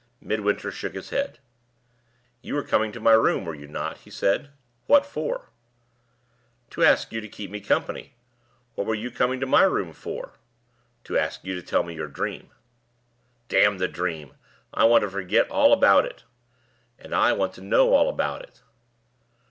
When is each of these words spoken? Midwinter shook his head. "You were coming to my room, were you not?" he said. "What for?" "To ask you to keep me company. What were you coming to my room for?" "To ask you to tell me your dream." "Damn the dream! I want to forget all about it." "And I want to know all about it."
Midwinter 0.19 0.71
shook 0.71 0.95
his 0.95 1.11
head. 1.11 1.37
"You 2.41 2.55
were 2.55 2.63
coming 2.63 2.91
to 2.91 2.99
my 2.99 3.11
room, 3.11 3.45
were 3.45 3.53
you 3.53 3.67
not?" 3.67 3.97
he 3.97 4.09
said. 4.09 4.49
"What 4.87 5.05
for?" 5.05 5.49
"To 6.71 6.83
ask 6.83 7.11
you 7.11 7.21
to 7.21 7.27
keep 7.27 7.51
me 7.51 7.59
company. 7.61 8.15
What 8.73 8.87
were 8.87 8.95
you 8.95 9.11
coming 9.11 9.39
to 9.41 9.45
my 9.45 9.61
room 9.61 9.93
for?" 9.93 10.39
"To 11.03 11.19
ask 11.19 11.45
you 11.45 11.53
to 11.53 11.61
tell 11.61 11.83
me 11.83 11.93
your 11.93 12.07
dream." 12.07 12.49
"Damn 13.47 13.77
the 13.77 13.87
dream! 13.87 14.33
I 14.73 14.85
want 14.85 15.03
to 15.03 15.09
forget 15.11 15.47
all 15.51 15.71
about 15.71 16.07
it." 16.07 16.23
"And 16.97 17.13
I 17.13 17.33
want 17.33 17.53
to 17.53 17.61
know 17.61 17.93
all 17.93 18.09
about 18.09 18.41
it." 18.41 18.63